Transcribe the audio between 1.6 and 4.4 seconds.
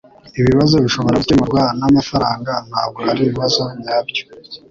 namafaranga ntabwo aribibazo nyabyo